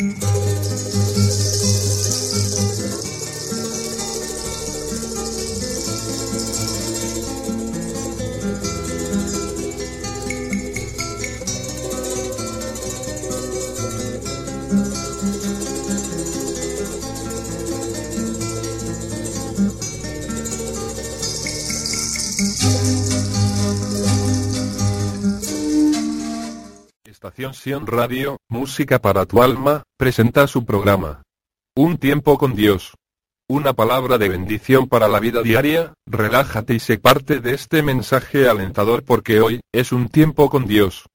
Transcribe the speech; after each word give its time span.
Thank 0.00 0.14
mm 0.14 0.20
-hmm. 0.22 0.40
you. 23.04 23.09
Estación 27.36 27.86
Radio, 27.86 28.38
Música 28.48 28.98
para 28.98 29.24
tu 29.24 29.40
alma, 29.40 29.84
presenta 29.96 30.48
su 30.48 30.64
programa. 30.64 31.22
Un 31.76 31.96
tiempo 31.96 32.36
con 32.36 32.56
Dios. 32.56 32.94
Una 33.48 33.72
palabra 33.72 34.18
de 34.18 34.28
bendición 34.28 34.88
para 34.88 35.06
la 35.06 35.20
vida 35.20 35.40
diaria, 35.42 35.94
relájate 36.06 36.74
y 36.74 36.80
sé 36.80 36.98
parte 36.98 37.38
de 37.38 37.54
este 37.54 37.82
mensaje 37.82 38.48
alentador 38.48 39.04
porque 39.04 39.40
hoy, 39.40 39.60
es 39.72 39.92
un 39.92 40.08
tiempo 40.08 40.50
con 40.50 40.66
Dios. 40.66 41.06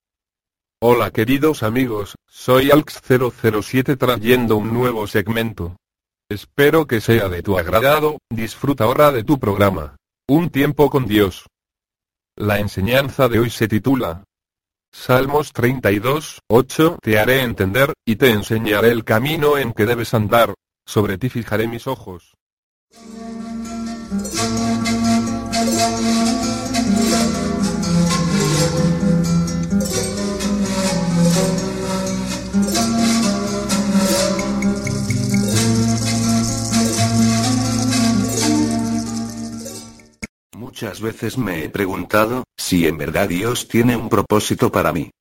Hola 0.81 1.11
queridos 1.11 1.63
amigos, 1.63 2.15
soy 2.27 2.69
Alx007 2.69 3.97
trayendo 3.97 4.55
un 4.55 4.73
nuevo 4.73 5.07
segmento. 5.07 5.75
Espero 6.29 6.87
que 6.87 7.01
sea 7.01 7.27
de 7.27 7.43
tu 7.43 7.59
agrado, 7.59 8.19
disfruta 8.29 8.85
ahora 8.85 9.11
de 9.11 9.25
tu 9.25 9.37
programa. 9.37 9.97
Un 10.27 10.49
tiempo 10.49 10.89
con 10.89 11.07
Dios. 11.07 11.45
La 12.37 12.59
enseñanza 12.59 13.27
de 13.27 13.39
hoy 13.39 13.49
se 13.49 13.67
titula, 13.67 14.23
Salmos 14.97 15.51
32, 15.51 16.39
8 16.47 16.97
Te 17.01 17.19
haré 17.19 17.41
entender, 17.41 17.93
y 18.05 18.15
te 18.15 18.31
enseñaré 18.31 18.89
el 18.89 19.03
camino 19.03 19.57
en 19.57 19.73
que 19.73 19.85
debes 19.85 20.15
andar, 20.15 20.55
sobre 20.83 21.19
ti 21.19 21.29
fijaré 21.29 21.67
mis 21.67 21.85
ojos. 21.85 22.33
Muchas 40.57 40.99
veces 40.99 41.37
me 41.37 41.63
he 41.63 41.69
preguntado, 41.69 42.43
si 42.65 42.87
en 42.87 42.97
verdad 42.97 43.29
Dios 43.29 43.67
tiene 43.67 43.95
un 43.95 44.09
propósito 44.09 44.71
para 44.71 44.91
mí. 44.91 45.11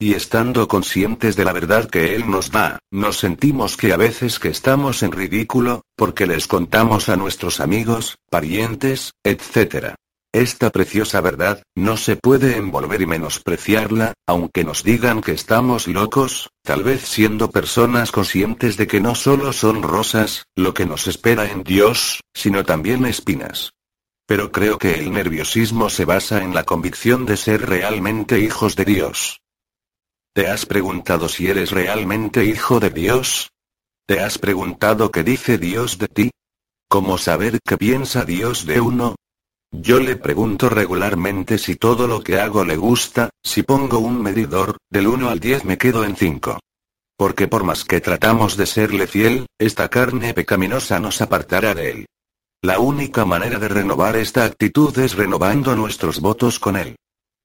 Y 0.00 0.14
estando 0.14 0.66
conscientes 0.66 1.36
de 1.36 1.44
la 1.44 1.52
verdad 1.52 1.88
que 1.88 2.16
Él 2.16 2.28
nos 2.28 2.50
da, 2.50 2.80
nos 2.90 3.18
sentimos 3.18 3.76
que 3.76 3.92
a 3.92 3.96
veces 3.96 4.40
que 4.40 4.48
estamos 4.48 5.04
en 5.04 5.12
ridículo, 5.12 5.82
porque 5.96 6.26
les 6.26 6.48
contamos 6.48 7.08
a 7.08 7.16
nuestros 7.16 7.60
amigos, 7.60 8.16
parientes, 8.30 9.12
etc. 9.22 9.94
Esta 10.32 10.70
preciosa 10.70 11.20
verdad, 11.20 11.62
no 11.76 11.96
se 11.96 12.16
puede 12.16 12.56
envolver 12.56 13.00
y 13.00 13.06
menospreciarla, 13.06 14.14
aunque 14.26 14.64
nos 14.64 14.82
digan 14.82 15.20
que 15.20 15.32
estamos 15.32 15.86
locos, 15.86 16.50
tal 16.64 16.82
vez 16.82 17.02
siendo 17.02 17.52
personas 17.52 18.10
conscientes 18.10 18.76
de 18.76 18.88
que 18.88 19.00
no 19.00 19.14
solo 19.14 19.52
son 19.52 19.84
rosas, 19.84 20.46
lo 20.56 20.74
que 20.74 20.84
nos 20.84 21.06
espera 21.06 21.48
en 21.48 21.62
Dios, 21.62 22.20
sino 22.34 22.64
también 22.64 23.06
espinas. 23.06 23.70
Pero 24.28 24.52
creo 24.52 24.76
que 24.76 24.92
el 24.92 25.10
nerviosismo 25.10 25.88
se 25.88 26.04
basa 26.04 26.42
en 26.44 26.52
la 26.54 26.64
convicción 26.64 27.24
de 27.24 27.38
ser 27.38 27.66
realmente 27.66 28.38
hijos 28.40 28.76
de 28.76 28.84
Dios. 28.84 29.40
¿Te 30.34 30.48
has 30.48 30.66
preguntado 30.66 31.30
si 31.30 31.46
eres 31.48 31.70
realmente 31.70 32.44
hijo 32.44 32.78
de 32.78 32.90
Dios? 32.90 33.52
¿Te 34.06 34.20
has 34.20 34.36
preguntado 34.36 35.10
qué 35.10 35.24
dice 35.24 35.56
Dios 35.56 35.96
de 35.96 36.08
ti? 36.08 36.30
¿Cómo 36.90 37.16
saber 37.16 37.58
qué 37.66 37.78
piensa 37.78 38.26
Dios 38.26 38.66
de 38.66 38.82
uno? 38.82 39.16
Yo 39.72 39.98
le 39.98 40.16
pregunto 40.16 40.68
regularmente 40.68 41.56
si 41.56 41.76
todo 41.76 42.06
lo 42.06 42.22
que 42.22 42.38
hago 42.38 42.66
le 42.66 42.76
gusta, 42.76 43.30
si 43.42 43.62
pongo 43.62 43.98
un 43.98 44.20
medidor, 44.20 44.76
del 44.90 45.06
1 45.06 45.30
al 45.30 45.40
10 45.40 45.64
me 45.64 45.78
quedo 45.78 46.04
en 46.04 46.16
5. 46.16 46.60
Porque 47.16 47.48
por 47.48 47.64
más 47.64 47.82
que 47.82 48.02
tratamos 48.02 48.58
de 48.58 48.66
serle 48.66 49.06
fiel, 49.06 49.46
esta 49.58 49.88
carne 49.88 50.34
pecaminosa 50.34 51.00
nos 51.00 51.22
apartará 51.22 51.74
de 51.74 51.90
él. 51.92 52.06
La 52.62 52.80
única 52.80 53.24
manera 53.24 53.60
de 53.60 53.68
renovar 53.68 54.16
esta 54.16 54.44
actitud 54.44 54.98
es 54.98 55.14
renovando 55.14 55.76
nuestros 55.76 56.18
votos 56.18 56.58
con 56.58 56.76
Él. 56.76 56.96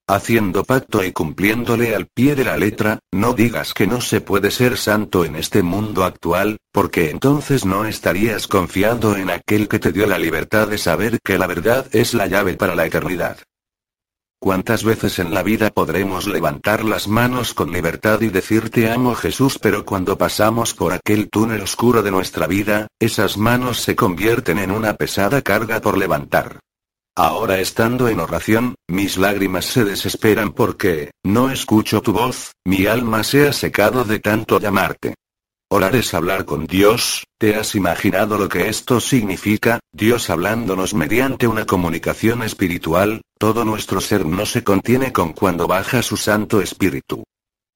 Haciendo 0.08 0.64
pacto 0.64 1.04
y 1.04 1.12
cumpliéndole 1.12 1.94
al 1.94 2.08
pie 2.12 2.34
de 2.34 2.44
la 2.44 2.56
letra, 2.56 2.98
no 3.12 3.32
digas 3.32 3.74
que 3.74 3.86
no 3.86 4.00
se 4.00 4.20
puede 4.20 4.50
ser 4.50 4.76
santo 4.76 5.24
en 5.24 5.36
este 5.36 5.62
mundo 5.62 6.02
actual, 6.02 6.56
porque 6.72 7.10
entonces 7.10 7.64
no 7.64 7.84
estarías 7.84 8.48
confiando 8.48 9.16
en 9.16 9.30
aquel 9.30 9.68
que 9.68 9.78
te 9.78 9.92
dio 9.92 10.06
la 10.06 10.18
libertad 10.18 10.66
de 10.66 10.78
saber 10.78 11.20
que 11.24 11.38
la 11.38 11.46
verdad 11.46 11.86
es 11.92 12.12
la 12.12 12.26
llave 12.26 12.54
para 12.54 12.74
la 12.74 12.84
eternidad. 12.84 13.38
¿Cuántas 14.44 14.84
veces 14.84 15.20
en 15.20 15.32
la 15.32 15.42
vida 15.42 15.70
podremos 15.70 16.26
levantar 16.26 16.84
las 16.84 17.08
manos 17.08 17.54
con 17.54 17.72
libertad 17.72 18.20
y 18.20 18.28
decir 18.28 18.68
te 18.68 18.90
amo 18.90 19.14
Jesús 19.14 19.58
pero 19.58 19.86
cuando 19.86 20.18
pasamos 20.18 20.74
por 20.74 20.92
aquel 20.92 21.30
túnel 21.30 21.62
oscuro 21.62 22.02
de 22.02 22.10
nuestra 22.10 22.46
vida, 22.46 22.88
esas 23.00 23.38
manos 23.38 23.80
se 23.80 23.96
convierten 23.96 24.58
en 24.58 24.70
una 24.70 24.96
pesada 24.96 25.40
carga 25.40 25.80
por 25.80 25.96
levantar? 25.96 26.60
Ahora 27.16 27.58
estando 27.58 28.06
en 28.08 28.20
oración, 28.20 28.74
mis 28.86 29.16
lágrimas 29.16 29.64
se 29.64 29.82
desesperan 29.82 30.52
porque, 30.52 31.12
no 31.24 31.50
escucho 31.50 32.02
tu 32.02 32.12
voz, 32.12 32.52
mi 32.66 32.84
alma 32.84 33.24
se 33.24 33.48
ha 33.48 33.52
secado 33.54 34.04
de 34.04 34.18
tanto 34.18 34.60
llamarte. 34.60 35.14
Orar 35.70 35.96
es 35.96 36.14
hablar 36.14 36.44
con 36.44 36.66
Dios, 36.66 37.24
¿te 37.38 37.56
has 37.56 37.74
imaginado 37.74 38.38
lo 38.38 38.48
que 38.48 38.68
esto 38.68 39.00
significa? 39.00 39.80
Dios 39.92 40.30
hablándonos 40.30 40.94
mediante 40.94 41.46
una 41.46 41.66
comunicación 41.66 42.42
espiritual, 42.42 43.22
todo 43.38 43.64
nuestro 43.64 44.00
ser 44.00 44.26
no 44.26 44.46
se 44.46 44.62
contiene 44.62 45.12
con 45.12 45.32
cuando 45.32 45.66
baja 45.66 46.02
su 46.02 46.16
Santo 46.16 46.60
Espíritu. 46.60 47.24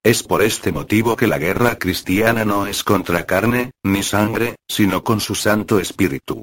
Es 0.04 0.22
por 0.22 0.42
este 0.42 0.70
motivo 0.70 1.16
que 1.16 1.26
la 1.26 1.38
guerra 1.38 1.76
cristiana 1.76 2.44
no 2.44 2.66
es 2.66 2.84
contra 2.84 3.26
carne, 3.26 3.72
ni 3.82 4.02
sangre, 4.02 4.56
sino 4.68 5.02
con 5.02 5.20
su 5.20 5.34
Santo 5.34 5.80
Espíritu. 5.80 6.42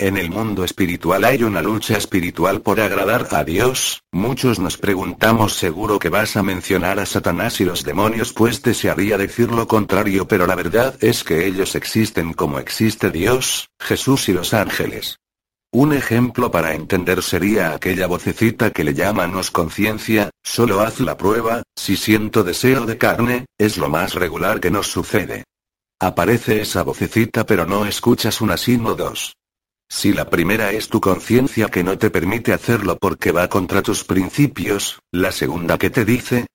En 0.00 0.16
el 0.16 0.30
mundo 0.30 0.64
espiritual 0.64 1.24
hay 1.24 1.42
una 1.42 1.60
lucha 1.60 1.98
espiritual 1.98 2.62
por 2.62 2.80
agradar 2.80 3.28
a 3.32 3.44
Dios, 3.44 4.02
muchos 4.10 4.58
nos 4.58 4.78
preguntamos 4.78 5.52
seguro 5.52 5.98
que 5.98 6.08
vas 6.08 6.38
a 6.38 6.42
mencionar 6.42 6.98
a 6.98 7.04
Satanás 7.04 7.60
y 7.60 7.66
los 7.66 7.84
demonios 7.84 8.32
pues 8.32 8.62
desearía 8.62 9.18
decir 9.18 9.50
lo 9.50 9.68
contrario 9.68 10.26
pero 10.26 10.46
la 10.46 10.54
verdad 10.54 10.96
es 11.02 11.22
que 11.22 11.46
ellos 11.46 11.74
existen 11.74 12.32
como 12.32 12.58
existe 12.58 13.10
Dios, 13.10 13.68
Jesús 13.78 14.30
y 14.30 14.32
los 14.32 14.54
ángeles. 14.54 15.18
Un 15.70 15.92
ejemplo 15.92 16.50
para 16.50 16.72
entender 16.72 17.22
sería 17.22 17.74
aquella 17.74 18.06
vocecita 18.06 18.70
que 18.70 18.84
le 18.84 18.94
llamamos 18.94 19.50
conciencia, 19.50 20.30
solo 20.42 20.80
haz 20.80 21.00
la 21.00 21.18
prueba, 21.18 21.62
si 21.76 21.96
siento 21.96 22.42
deseo 22.42 22.86
de 22.86 22.96
carne, 22.96 23.44
es 23.58 23.76
lo 23.76 23.90
más 23.90 24.14
regular 24.14 24.60
que 24.60 24.70
nos 24.70 24.86
sucede. 24.86 25.44
Aparece 26.00 26.62
esa 26.62 26.84
vocecita 26.84 27.44
pero 27.44 27.66
no 27.66 27.84
escuchas 27.84 28.40
una 28.40 28.56
sino 28.56 28.94
dos. 28.94 29.34
Si 29.92 30.12
la 30.12 30.30
primera 30.30 30.70
es 30.70 30.88
tu 30.88 31.00
conciencia 31.00 31.68
que 31.68 31.82
no 31.82 31.98
te 31.98 32.10
permite 32.10 32.52
hacerlo 32.52 32.96
porque 32.96 33.32
va 33.32 33.48
contra 33.48 33.82
tus 33.82 34.04
principios, 34.04 35.00
la 35.10 35.32
segunda 35.32 35.78
que 35.78 35.90
te 35.90 36.04
dice, 36.04 36.46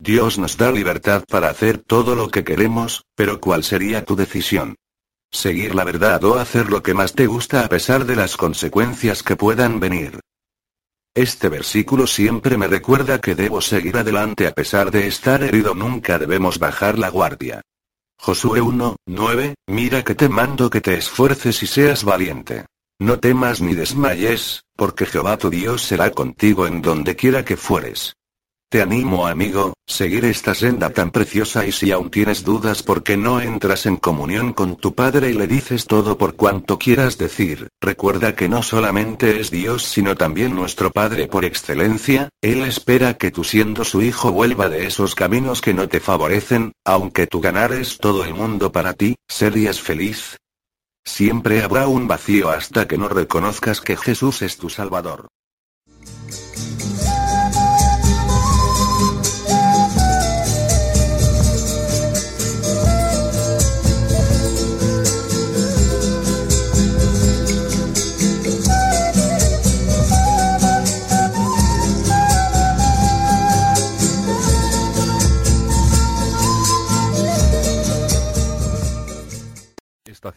Dios 0.00 0.38
nos 0.38 0.56
da 0.56 0.72
libertad 0.72 1.24
para 1.28 1.50
hacer 1.50 1.78
todo 1.78 2.14
lo 2.14 2.30
que 2.30 2.44
queremos, 2.44 3.04
pero 3.14 3.38
¿cuál 3.38 3.64
sería 3.64 4.04
tu 4.04 4.16
decisión? 4.16 4.76
Seguir 5.30 5.74
la 5.74 5.84
verdad 5.84 6.24
o 6.24 6.38
hacer 6.38 6.70
lo 6.70 6.82
que 6.82 6.94
más 6.94 7.12
te 7.12 7.26
gusta 7.26 7.64
a 7.64 7.68
pesar 7.68 8.06
de 8.06 8.16
las 8.16 8.36
consecuencias 8.36 9.22
que 9.22 9.36
puedan 9.36 9.78
venir. 9.78 10.18
Este 11.14 11.50
versículo 11.50 12.06
siempre 12.06 12.56
me 12.56 12.66
recuerda 12.66 13.20
que 13.20 13.34
debo 13.34 13.60
seguir 13.60 13.98
adelante 13.98 14.46
a 14.46 14.52
pesar 14.52 14.90
de 14.90 15.06
estar 15.06 15.42
herido, 15.42 15.74
nunca 15.74 16.18
debemos 16.18 16.58
bajar 16.58 16.98
la 16.98 17.10
guardia. 17.10 17.60
Josué 18.20 18.60
1, 18.60 18.96
9, 19.06 19.54
mira 19.68 20.02
que 20.02 20.14
te 20.14 20.28
mando 20.28 20.68
que 20.70 20.80
te 20.80 20.94
esfuerces 20.94 21.62
y 21.62 21.66
seas 21.66 22.04
valiente. 22.04 22.66
No 22.98 23.20
temas 23.20 23.60
ni 23.60 23.74
desmayes, 23.74 24.64
porque 24.76 25.06
Jehová 25.06 25.38
tu 25.38 25.50
Dios 25.50 25.82
será 25.82 26.10
contigo 26.10 26.66
en 26.66 26.82
donde 26.82 27.14
quiera 27.14 27.44
que 27.44 27.56
fueres. 27.56 28.14
Te 28.68 28.82
animo 28.82 29.26
amigo, 29.26 29.72
seguir 29.88 30.26
esta 30.26 30.54
senda 30.54 30.90
tan 30.90 31.10
preciosa 31.10 31.66
y 31.66 31.72
si 31.72 31.90
aún 31.90 32.10
tienes 32.10 32.44
dudas 32.44 32.82
porque 32.82 33.16
no 33.16 33.40
entras 33.40 33.86
en 33.86 33.96
comunión 33.96 34.52
con 34.52 34.76
tu 34.76 34.94
Padre 34.94 35.30
y 35.30 35.32
le 35.32 35.46
dices 35.46 35.86
todo 35.86 36.18
por 36.18 36.36
cuanto 36.36 36.78
quieras 36.78 37.16
decir, 37.16 37.68
recuerda 37.80 38.36
que 38.36 38.48
no 38.48 38.62
solamente 38.62 39.40
es 39.40 39.50
Dios 39.50 39.84
sino 39.84 40.14
también 40.14 40.54
nuestro 40.54 40.90
Padre 40.90 41.26
por 41.26 41.44
excelencia, 41.46 42.28
Él 42.42 42.62
espera 42.62 43.14
que 43.14 43.30
tú 43.30 43.42
siendo 43.42 43.84
su 43.84 44.02
hijo 44.02 44.30
vuelva 44.30 44.68
de 44.68 44.86
esos 44.86 45.14
caminos 45.14 45.62
que 45.62 45.74
no 45.74 45.88
te 45.88 46.00
favorecen, 46.00 46.72
aunque 46.84 47.26
tú 47.26 47.40
ganares 47.40 47.96
todo 47.98 48.24
el 48.24 48.34
mundo 48.34 48.70
para 48.70 48.92
ti, 48.92 49.16
serías 49.26 49.80
feliz. 49.80 50.36
Siempre 51.04 51.62
habrá 51.62 51.88
un 51.88 52.06
vacío 52.06 52.50
hasta 52.50 52.86
que 52.86 52.98
no 52.98 53.08
reconozcas 53.08 53.80
que 53.80 53.96
Jesús 53.96 54.42
es 54.42 54.58
tu 54.58 54.68
Salvador. 54.68 55.28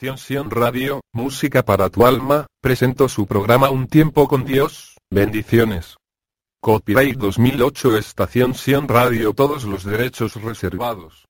Estación 0.02 0.18
Sion 0.18 0.50
Radio, 0.50 1.02
Música 1.14 1.62
para 1.62 1.92
tu 1.92 2.08
alma, 2.08 2.48
presentó 2.60 3.08
su 3.08 3.28
programa 3.28 3.70
Un 3.70 3.86
tiempo 3.86 4.28
con 4.28 4.46
Dios, 4.46 4.98
bendiciones. 5.12 5.96
Copyright 6.60 7.20
2008 7.20 7.98
Estación 7.98 8.56
Sion 8.56 8.88
Radio, 8.88 9.34
todos 9.34 9.64
los 9.66 9.84
derechos 9.84 10.42
reservados. 10.42 11.26